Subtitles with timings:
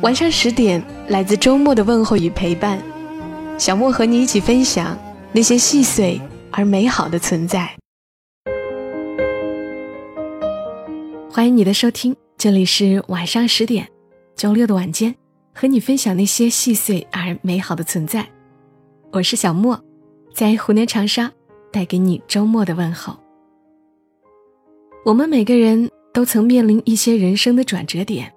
[0.00, 2.80] 晚上十点，来自周末的问候与陪伴，
[3.58, 4.96] 小莫和你一起分享
[5.32, 6.20] 那些细碎
[6.52, 7.68] 而美好的存在。
[11.28, 13.88] 欢迎你的收听，这里是晚上十点，
[14.36, 15.12] 周六的晚间，
[15.52, 18.24] 和你分享那些细碎而美好的存在。
[19.10, 19.82] 我是小莫，
[20.32, 21.28] 在湖南长沙
[21.72, 23.18] 带给你周末的问候。
[25.04, 28.32] 我们每个人都曾面临一些人生的转折点。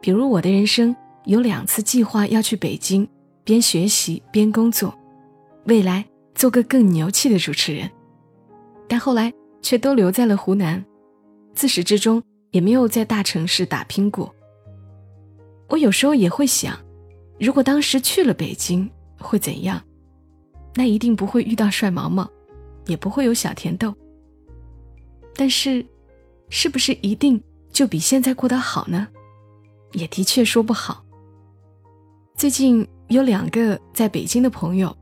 [0.00, 3.08] 比如我的人生有两次计划要去北京，
[3.44, 4.96] 边学习边工作，
[5.64, 7.90] 未来做个更牛气的主持人，
[8.88, 10.84] 但后来却都留在了湖南，
[11.54, 14.32] 自始至终也没有在大城市打拼过。
[15.68, 16.78] 我有时候也会想，
[17.40, 19.82] 如果当时去了北京会怎样？
[20.74, 22.30] 那一定不会遇到帅毛毛，
[22.86, 23.92] 也不会有小甜豆。
[25.34, 25.84] 但是，
[26.50, 27.42] 是不是一定
[27.72, 29.08] 就比现在过得好呢？
[29.92, 31.04] 也的确说不好。
[32.36, 34.94] 最近有两个在北京的朋友，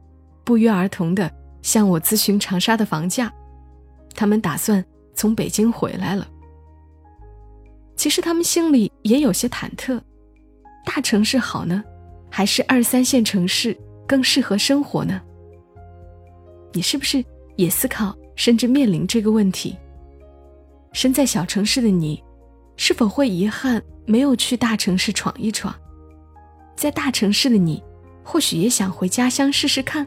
[0.44, 1.30] 不约而同的
[1.62, 3.32] 向我咨询长沙的房价，
[4.14, 6.28] 他们打算从北京回来了。
[7.96, 10.00] 其实他们心里也有些忐忑，
[10.84, 11.82] 大城市好呢，
[12.30, 15.20] 还是二三线城市更适合生活呢？
[16.72, 17.24] 你是不是
[17.56, 19.76] 也思考甚至面临这个问题？
[20.92, 22.22] 身在小城市的你，
[22.76, 23.82] 是否会遗憾？
[24.06, 25.74] 没有去大城市闯一闯，
[26.76, 27.82] 在大城市的你，
[28.22, 30.06] 或许也想回家乡试试看。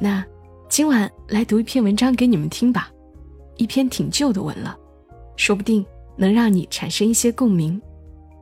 [0.00, 0.24] 那
[0.68, 2.90] 今晚来读一篇文章给你们听吧，
[3.56, 4.78] 一篇挺旧的文了，
[5.36, 5.84] 说不定
[6.16, 7.80] 能让你产生一些共鸣。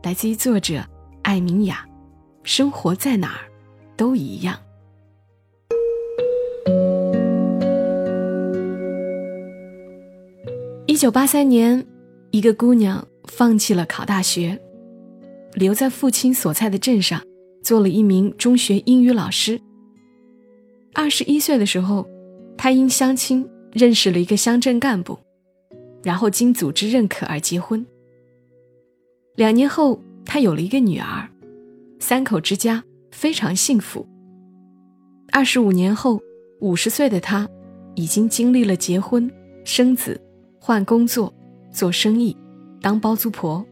[0.02, 0.84] 来自于作者
[1.22, 1.84] 艾明雅，
[2.44, 3.50] 生活在哪儿
[3.96, 4.56] 都一样。
[10.86, 11.84] 一九八三年，
[12.30, 13.04] 一个姑娘。
[13.26, 14.58] 放弃了考大学，
[15.54, 17.22] 留在父亲所在的镇上，
[17.62, 19.60] 做了一名中学英语老师。
[20.94, 22.08] 二十一岁的时候，
[22.56, 25.18] 他因相亲认识了一个乡镇干部，
[26.02, 27.84] 然后经组织认可而结婚。
[29.34, 31.28] 两年后，他有了一个女儿，
[31.98, 34.06] 三口之家非常幸福。
[35.32, 36.20] 二十五年后，
[36.60, 37.46] 五十岁的他，
[37.94, 39.30] 已经经历了结婚、
[39.64, 40.18] 生子、
[40.58, 41.30] 换工作、
[41.70, 42.34] 做生意。
[42.80, 43.64] 当包租婆，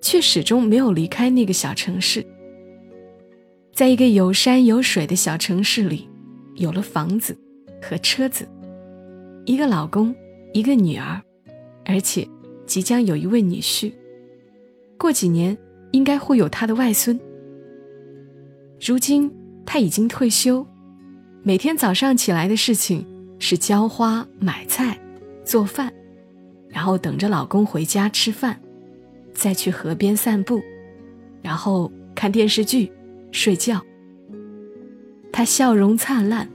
[0.00, 2.24] 却始终没有离开那个小城市。
[3.72, 6.08] 在一个有山有水的小城市里，
[6.54, 7.36] 有了房子
[7.82, 8.48] 和车子，
[9.44, 10.14] 一个老公，
[10.54, 11.20] 一个女儿，
[11.84, 12.26] 而且
[12.66, 13.92] 即将有一位女婿。
[14.96, 15.56] 过几年
[15.92, 17.20] 应该会有他的外孙。
[18.80, 19.30] 如今
[19.66, 20.66] 他已经退休，
[21.42, 23.06] 每天早上起来的事情
[23.38, 24.98] 是浇花、买菜、
[25.44, 25.92] 做饭。
[26.76, 28.60] 然后等着老公回家吃饭，
[29.32, 30.60] 再去河边散步，
[31.40, 32.92] 然后看电视剧、
[33.32, 33.80] 睡觉。
[35.32, 36.46] 她笑容灿烂，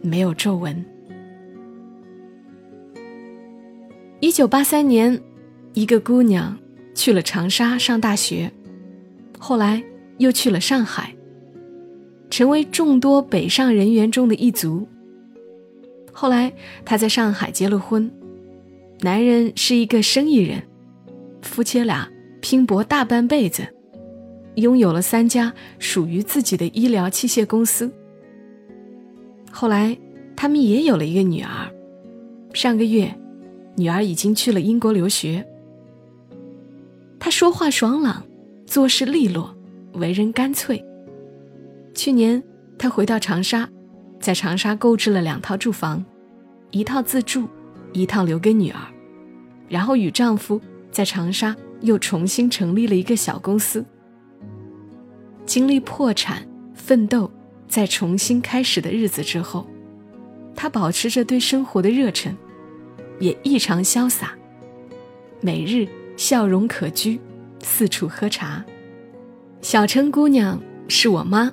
[0.00, 0.82] 没有皱纹。
[4.20, 5.20] 一九八三年，
[5.74, 6.58] 一个姑娘
[6.94, 8.50] 去了长沙上大学，
[9.38, 9.84] 后来
[10.16, 11.14] 又去了上海，
[12.30, 14.88] 成为众多北上人员中的一族。
[16.10, 16.50] 后来
[16.86, 18.10] 她在上海结了婚。
[19.00, 20.60] 男人是一个生意人，
[21.40, 22.10] 夫妻俩
[22.40, 23.64] 拼搏大半辈子，
[24.56, 27.88] 拥有了三家属于自己的医疗器械公司。
[29.52, 29.96] 后来，
[30.34, 31.72] 他们也有了一个女儿。
[32.52, 33.14] 上个月，
[33.76, 35.46] 女儿已经去了英国留学。
[37.20, 38.24] 他说话爽朗，
[38.66, 39.56] 做事利落，
[39.92, 40.84] 为人干脆。
[41.94, 42.42] 去年，
[42.76, 43.68] 他回到长沙，
[44.18, 46.04] 在长沙购置了两套住房，
[46.72, 47.48] 一套自住。
[47.94, 48.78] 一套留给女儿，
[49.68, 50.60] 然后与丈夫
[50.90, 53.84] 在长沙又重新成立了一个小公司。
[55.44, 57.30] 经历破产、奋斗、
[57.68, 59.66] 再重新开始的日子之后，
[60.54, 62.34] 她保持着对生活的热忱，
[63.20, 64.32] 也异常潇洒，
[65.40, 65.86] 每日
[66.16, 67.18] 笑容可掬，
[67.62, 68.64] 四处喝茶。
[69.60, 71.52] 小城姑娘是我妈，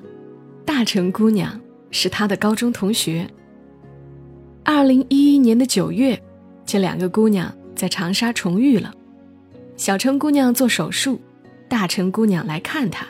[0.64, 1.60] 大城姑娘
[1.92, 3.30] 是她的高中同学。
[4.64, 6.20] 二零一一年的九月。
[6.68, 8.94] 这两个姑娘在长沙重遇了。
[9.78, 11.20] 小城姑娘做手术，
[11.68, 13.06] 大城姑娘来看他。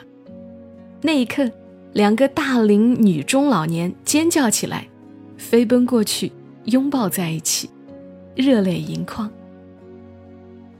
[1.02, 1.50] 那一刻，
[1.92, 4.88] 两个大龄女中老年尖叫起来，
[5.36, 6.32] 飞奔过去，
[6.64, 7.70] 拥抱在一起，
[8.34, 9.30] 热泪盈眶。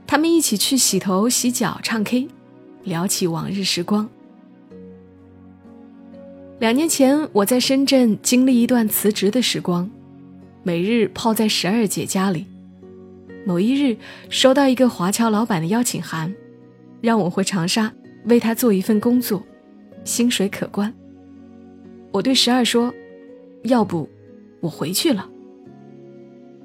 [0.05, 2.27] 他们一起去洗头、洗脚、唱 K，
[2.83, 4.09] 聊起往日时光。
[6.59, 9.89] 两年前，我在深圳经历一段辞职的时光，
[10.63, 12.45] 每日泡在十二姐家里。
[13.47, 13.95] 某一日，
[14.29, 16.35] 收到一个华侨老板的邀请函，
[16.99, 17.89] 让我回长沙
[18.25, 19.41] 为他做一份工作，
[20.03, 20.93] 薪水可观。
[22.11, 22.93] 我对十二说
[23.63, 24.09] ：“要不，
[24.59, 25.29] 我回去了。”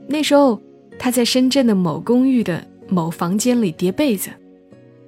[0.08, 0.60] 那时候，
[0.98, 4.30] 他在深圳的某公寓的某房间里叠被子，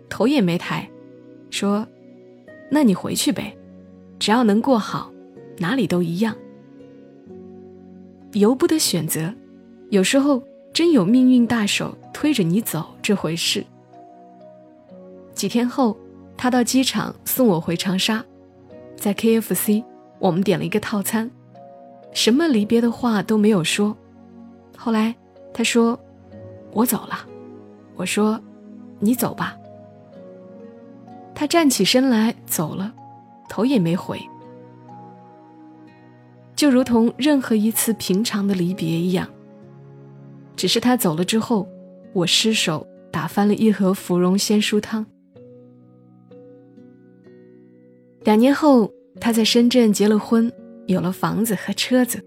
[0.08, 0.88] 头也没抬，
[1.50, 1.84] 说
[2.70, 3.52] ：“那你回去呗，
[4.20, 5.12] 只要能过好，
[5.58, 6.36] 哪里都一样。”
[8.34, 9.34] 由不得选择，
[9.90, 10.40] 有时候。
[10.74, 13.64] 真有命运大手推着你走这回事。
[15.32, 15.96] 几天后，
[16.36, 18.24] 他到机场送我回长沙，
[18.96, 19.84] 在 KFC，
[20.18, 21.30] 我们点了一个套餐，
[22.12, 23.96] 什么离别的话都没有说。
[24.76, 25.14] 后来
[25.52, 25.96] 他说
[26.74, 27.24] ：“我走了。”
[27.94, 28.40] 我说
[28.98, 29.56] ：“你走吧。”
[31.36, 32.92] 他站起身来走了，
[33.48, 34.20] 头也没回，
[36.56, 39.28] 就如同任何一次平常的离别一样。
[40.64, 41.68] 只是他走了之后，
[42.14, 45.04] 我失手打翻了一盒芙蓉鲜蔬汤。
[48.22, 48.90] 两年后，
[49.20, 50.50] 他在深圳结了婚，
[50.86, 52.18] 有了房子和车子，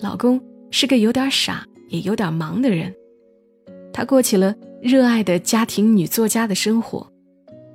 [0.00, 0.40] 老公
[0.70, 2.90] 是个有点傻也有点忙的人。
[3.92, 7.06] 他过起了热爱的家庭女作家的生活，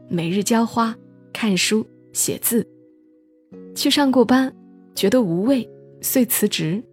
[0.09, 0.97] 每日浇花、
[1.31, 2.68] 看书、写字。
[3.75, 4.51] 去上过班，
[4.95, 5.69] 觉得无味，
[6.01, 6.83] 遂辞职，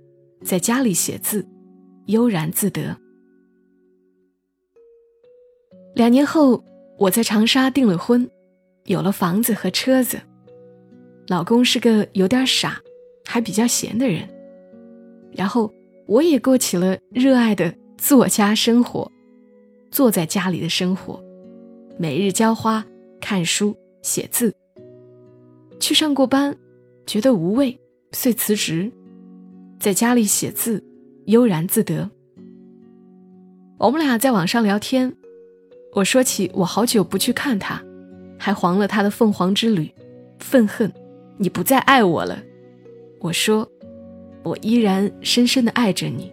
[0.43, 1.49] 在家里写字。
[2.07, 2.97] 悠然自得。
[5.95, 6.65] 两年后，
[6.99, 8.29] 我在长沙订了婚，
[8.85, 10.21] 有了房子和车子。
[11.29, 12.81] 老公是个有点傻，
[13.25, 14.29] 还比较闲的人。
[15.33, 15.73] 然后，
[16.07, 19.11] 我也过起了热爱的作家生活，
[19.91, 21.23] 坐在家里的生活，
[21.97, 22.85] 每日浇花、
[23.21, 24.55] 看书、写字。
[25.81, 26.57] 去上过班，
[27.07, 27.79] 觉得无味，
[28.13, 28.91] 遂辞职，
[29.79, 30.83] 在家里写字。
[31.27, 32.11] 悠然自得。
[33.79, 35.15] 我们俩在网上聊天，
[35.93, 37.83] 我说起我好久不去看他，
[38.39, 39.91] 还黄了他的凤凰之旅，
[40.39, 40.93] 愤恨
[41.37, 42.43] 你不再爱我了。
[43.21, 43.69] 我说，
[44.43, 46.33] 我依然深深的爱着你，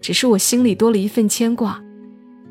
[0.00, 1.82] 只是我心里多了一份牵挂。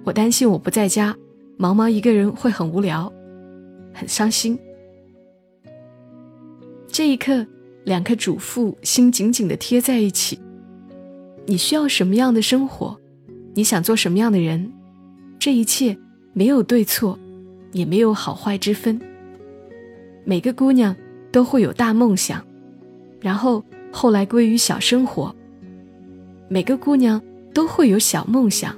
[0.04, 1.16] 我担心我不在家，
[1.58, 3.12] 毛毛一个人会很无聊，
[3.94, 4.58] 很伤心。
[6.88, 7.46] 这一刻，
[7.84, 10.40] 两颗主妇心紧紧的贴在一起。
[11.50, 13.00] 你需要什么样的生活？
[13.54, 14.70] 你想做什么样的人？
[15.40, 15.98] 这一切
[16.34, 17.18] 没有对错，
[17.72, 19.00] 也没有好坏之分。
[20.26, 20.94] 每个姑娘
[21.32, 22.46] 都会有大梦想，
[23.22, 23.64] 然后
[23.94, 25.34] 后来归于小生活。
[26.50, 27.22] 每个姑娘
[27.54, 28.76] 都会有小梦想，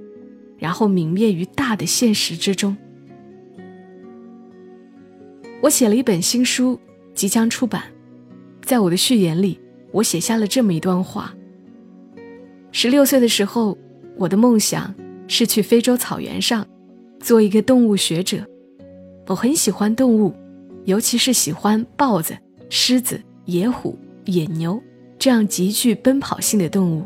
[0.60, 2.78] 然后泯灭于大的现实之中。
[5.62, 6.80] 我写了一本新书，
[7.16, 7.86] 即将出版，
[8.62, 9.60] 在我的序言里，
[9.92, 11.34] 我写下了这么一段话。
[12.72, 13.78] 十六岁的时候，
[14.18, 14.94] 我的梦想
[15.28, 16.66] 是去非洲草原上
[17.20, 18.46] 做一个动物学者。
[19.28, 20.34] 我很喜欢动物，
[20.86, 22.38] 尤其是喜欢豹子、
[22.70, 24.82] 狮子、野虎、野牛
[25.18, 27.04] 这样极具奔跑性的动物。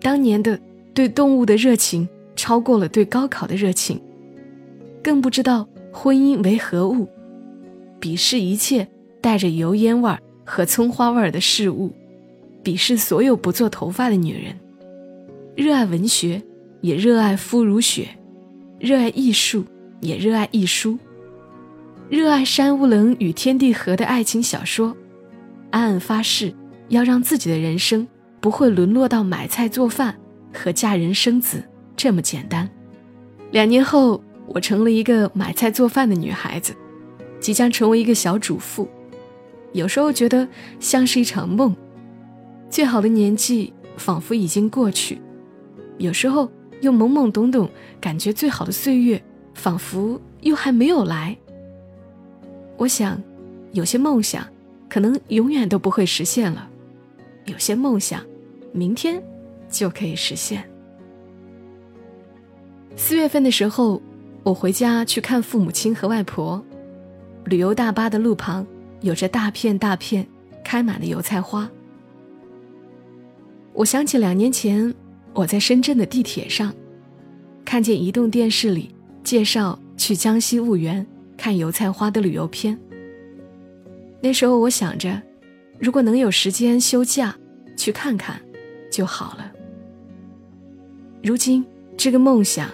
[0.00, 0.58] 当年的
[0.92, 4.00] 对动物的热情超过了对高考的热情，
[5.02, 7.08] 更不知道婚姻为何物，
[8.00, 8.86] 鄙视一切
[9.20, 11.92] 带着油烟味儿和葱花味儿的事物。
[12.62, 14.56] 鄙视所有不做头发的女人，
[15.56, 16.40] 热爱文学，
[16.80, 18.06] 也热爱肤如雪；
[18.78, 19.64] 热爱艺术，
[20.00, 20.96] 也热爱艺书；
[22.08, 24.96] 热爱山无棱与天地合的爱情小说。
[25.70, 26.54] 暗暗发誓，
[26.88, 28.06] 要让自己的人生
[28.40, 30.14] 不会沦落到买菜做饭
[30.52, 31.64] 和嫁人生子
[31.96, 32.68] 这么简单。
[33.50, 36.74] 两年后，我成了一个买菜做饭的女孩子，
[37.40, 38.88] 即将成为一个小主妇。
[39.72, 40.46] 有时候觉得
[40.78, 41.74] 像是一场梦。
[42.72, 45.20] 最好的年纪仿佛已经过去，
[45.98, 46.50] 有时候
[46.80, 47.68] 又懵懵懂懂，
[48.00, 51.36] 感觉最好的岁月仿佛又还没有来。
[52.78, 53.22] 我想，
[53.72, 54.48] 有些梦想
[54.88, 56.66] 可能永远都不会实现了，
[57.44, 58.24] 有些梦想
[58.72, 59.22] 明天
[59.68, 60.64] 就可以实现。
[62.96, 64.00] 四月份的时候，
[64.42, 66.64] 我回家去看父母亲和外婆，
[67.44, 68.66] 旅游大巴的路旁
[69.02, 70.26] 有着大片大片
[70.64, 71.70] 开满了油菜花。
[73.74, 74.94] 我想起两年前，
[75.32, 76.72] 我在深圳的地铁上，
[77.64, 81.04] 看见移动电视里介绍去江西婺源
[81.36, 82.78] 看油菜花的旅游片。
[84.20, 85.20] 那时候我想着，
[85.78, 87.34] 如果能有时间休假
[87.76, 88.40] 去看看，
[88.90, 89.50] 就好了。
[91.22, 91.64] 如今
[91.96, 92.68] 这个梦想，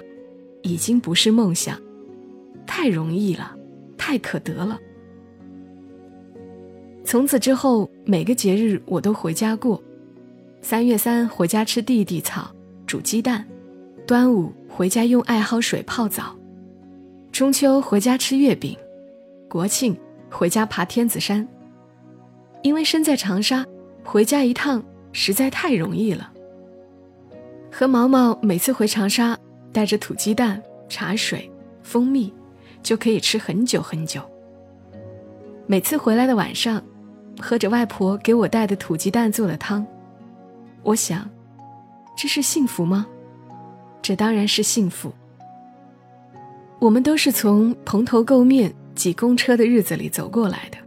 [0.63, 1.81] 已经不是梦想，
[2.67, 3.57] 太容易了，
[3.97, 4.79] 太可得了。
[7.05, 9.81] 从此之后，每个节日我都回家过。
[10.61, 12.51] 三月三回家吃地地草，
[12.87, 13.43] 煮鸡蛋；
[14.07, 16.37] 端午回家用艾蒿水泡澡；
[17.33, 18.77] 中秋回家吃月饼；
[19.49, 19.97] 国庆
[20.31, 21.47] 回家爬天子山。
[22.63, 23.65] 因为身在长沙，
[24.05, 26.31] 回家一趟实在太容易了。
[27.71, 29.39] 和毛毛每次回长沙，
[29.73, 31.51] 带着土鸡蛋、茶水、
[31.83, 32.33] 蜂蜜，
[32.83, 34.21] 就可以吃很久很久。
[35.67, 36.83] 每次回来的晚上。
[37.41, 39.87] 喝着外婆给我带的土鸡蛋做的汤，
[40.89, 41.29] 我想，
[42.17, 43.07] 这是幸福吗？
[44.01, 45.13] 这当然是幸福。
[46.81, 50.79] 我们都是从蓬头垢面挤公车的日子里走过来的，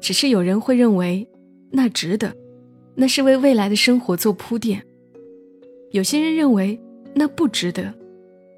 [0.00, 1.28] 只是有人会认为
[1.70, 2.34] 那值得，
[2.94, 4.80] 那是为未来的生活做铺垫；
[5.90, 6.80] 有些人认为
[7.14, 7.92] 那不值得，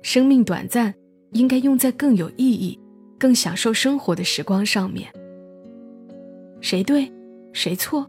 [0.01, 0.95] 生命短暂，
[1.33, 2.79] 应该用在更有意义、
[3.19, 5.13] 更享受生活的时光上面。
[6.61, 7.11] 谁对，
[7.53, 8.09] 谁错，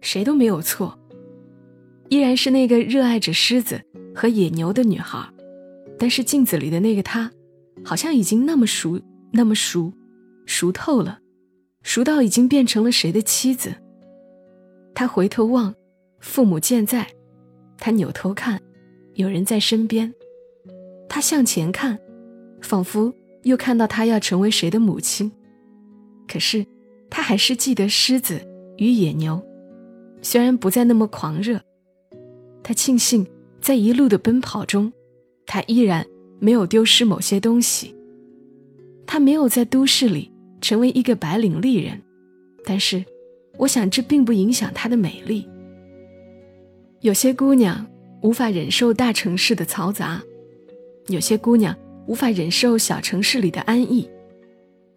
[0.00, 0.96] 谁都没有错。
[2.12, 3.80] 依然是那个热爱着狮子
[4.14, 5.26] 和野牛的女孩，
[5.98, 7.32] 但是镜子里的那个她，
[7.82, 9.00] 好像已经那么熟，
[9.30, 9.90] 那么熟，
[10.44, 11.20] 熟透了，
[11.82, 13.74] 熟到已经变成了谁的妻子。
[14.94, 15.74] 她回头望，
[16.20, 17.06] 父母健在；
[17.78, 18.60] 她扭头看，
[19.14, 20.12] 有人在身边。
[21.08, 21.98] 她向前看，
[22.60, 23.10] 仿佛
[23.44, 25.32] 又看到她要成为谁的母亲。
[26.28, 26.66] 可是。
[27.14, 28.40] 他还是记得狮子
[28.78, 29.38] 与野牛，
[30.22, 31.60] 虽然不再那么狂热，
[32.62, 33.26] 他庆幸
[33.60, 34.92] 在一路的奔跑中，
[35.46, 36.06] 他依然
[36.38, 37.94] 没有丢失某些东西。
[39.06, 42.00] 他没有在都市里成为一个白领丽人，
[42.64, 43.04] 但是，
[43.58, 45.46] 我想这并不影响她的美丽。
[47.00, 47.86] 有些姑娘
[48.22, 50.22] 无法忍受大城市的嘈杂，
[51.08, 51.76] 有些姑娘
[52.06, 54.08] 无法忍受小城市里的安逸，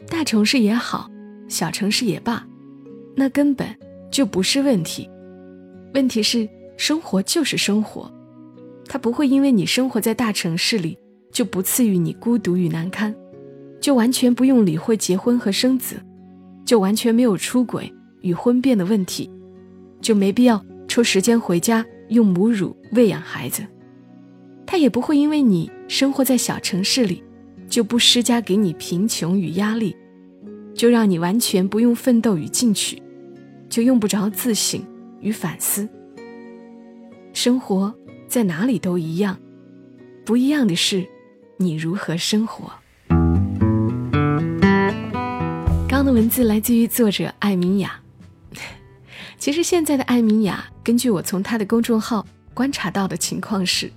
[0.07, 1.09] 大城市也好。
[1.47, 2.43] 小城市也罢，
[3.15, 3.67] 那根本
[4.09, 5.07] 就不是问题。
[5.93, 8.11] 问题是，生活就是生活，
[8.87, 10.97] 它不会因为你生活在大城市里
[11.31, 13.13] 就不赐予你孤独与难堪，
[13.79, 15.95] 就完全不用理会结婚和生子，
[16.65, 17.91] 就完全没有出轨
[18.21, 19.29] 与婚变的问题，
[20.01, 23.65] 就没必要抽时间回家用母乳喂养孩子。
[24.65, 27.23] 它也不会因为你生活在小城市里，
[27.69, 29.95] 就不施加给你贫穷与压力。
[30.73, 33.01] 就让你完全不用奋斗与进取，
[33.69, 34.81] 就用不着自省
[35.21, 35.87] 与反思。
[37.35, 37.93] 生活
[38.29, 39.37] 在哪里都一样，
[40.25, 41.05] 不一样的是
[41.57, 42.71] 你如何生活。
[45.85, 47.99] 刚的文字来自于作者艾明雅。
[49.37, 53.91] 其实现在的艾明雅，根据我从她的公众号观察到的情况是，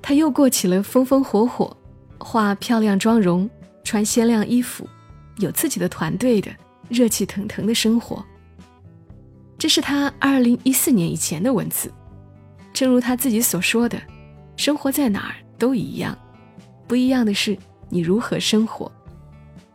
[0.00, 1.76] 她又过起了风风火火、
[2.18, 3.48] 化漂亮妆容、
[3.84, 4.88] 穿鲜亮衣服。
[5.38, 6.50] 有自己的团队的
[6.88, 8.24] 热气腾腾的生活。
[9.58, 11.92] 这是他二零一四年以前的文字。
[12.72, 14.00] 正如他自己所说的，
[14.56, 16.16] 生活在哪儿都一样，
[16.86, 17.56] 不一样的是
[17.88, 18.90] 你如何生活。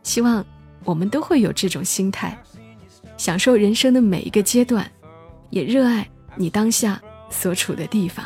[0.02, 0.44] 希望
[0.84, 2.36] 我们都会有这种心态，
[3.16, 4.90] 享受人生的每一个阶段，
[5.50, 7.00] 也热爱你当下
[7.30, 8.24] 所处的地方。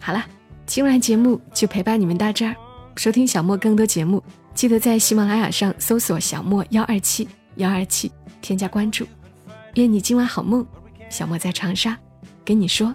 [0.00, 0.24] 好了，
[0.66, 2.54] 今晚节目就陪伴你们到这儿。
[2.96, 4.22] 收听小莫更多节目。
[4.54, 9.04] 记得在喜马拉雅上搜索“小莫幺二七幺二七”，添加关注。
[9.74, 10.64] 愿你今晚好梦，
[11.10, 11.98] 小莫在长沙
[12.44, 12.94] 跟你说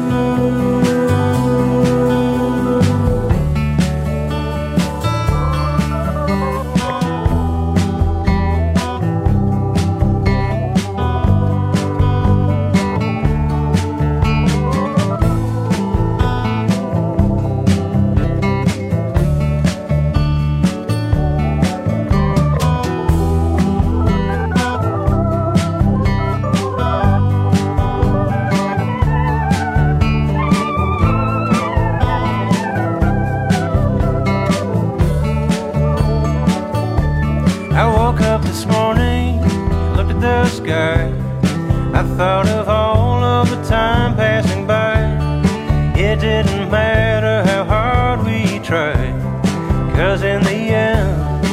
[50.11, 51.45] cause in the end,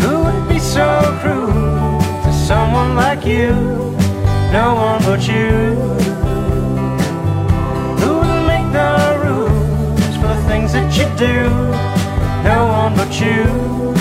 [0.00, 0.86] who would be so
[1.20, 3.50] cruel to someone like you?
[4.52, 5.74] No one but you.
[8.00, 8.92] Who would make the
[9.24, 11.36] rules for the things that you do?
[12.44, 13.90] No one but you.“